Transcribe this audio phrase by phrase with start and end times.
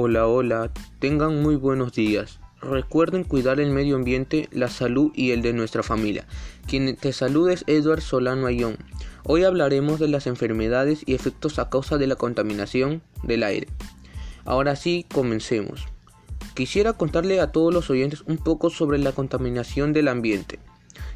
[0.00, 0.70] Hola, hola,
[1.00, 2.38] tengan muy buenos días.
[2.62, 6.24] Recuerden cuidar el medio ambiente, la salud y el de nuestra familia.
[6.68, 8.76] Quien te saluda es Edward Solano Ayón.
[9.24, 13.66] Hoy hablaremos de las enfermedades y efectos a causa de la contaminación del aire.
[14.44, 15.86] Ahora sí, comencemos.
[16.54, 20.60] Quisiera contarle a todos los oyentes un poco sobre la contaminación del ambiente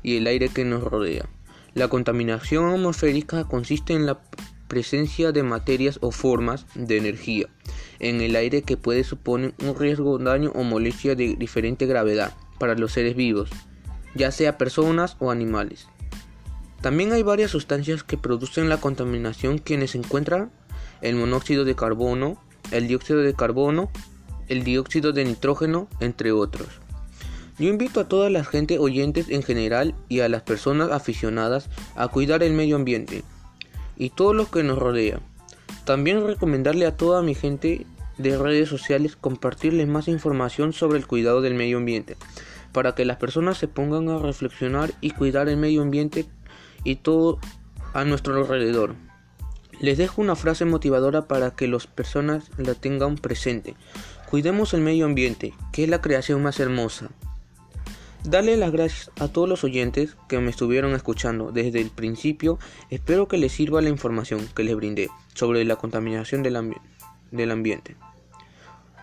[0.02, 1.28] y el aire que nos rodea.
[1.74, 4.20] La contaminación atmosférica consiste en la
[4.66, 7.48] presencia de materias o formas de energía
[8.02, 12.74] en el aire que puede suponer un riesgo, daño o molestia de diferente gravedad para
[12.74, 13.48] los seres vivos,
[14.14, 15.86] ya sea personas o animales.
[16.82, 20.50] También hay varias sustancias que producen la contaminación quienes encuentran
[21.00, 23.90] el monóxido de carbono, el dióxido de carbono,
[24.48, 26.68] el dióxido de nitrógeno, entre otros.
[27.58, 32.08] Yo invito a toda la gente oyentes en general y a las personas aficionadas a
[32.08, 33.22] cuidar el medio ambiente,
[33.96, 35.20] y todo lo que nos rodea.
[35.84, 37.86] También recomendarle a toda mi gente
[38.18, 42.16] de redes sociales compartirles más información sobre el cuidado del medio ambiente,
[42.72, 46.26] para que las personas se pongan a reflexionar y cuidar el medio ambiente
[46.84, 47.38] y todo
[47.94, 48.94] a nuestro alrededor.
[49.80, 53.74] Les dejo una frase motivadora para que las personas la tengan presente.
[54.30, 57.10] Cuidemos el medio ambiente, que es la creación más hermosa.
[58.24, 62.60] Dale las gracias a todos los oyentes que me estuvieron escuchando desde el principio.
[62.88, 66.56] Espero que les sirva la información que les brindé sobre la contaminación del,
[67.32, 67.96] del ambiente.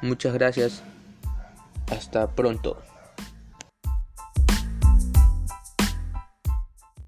[0.01, 0.81] Muchas gracias.
[1.91, 2.81] Hasta pronto.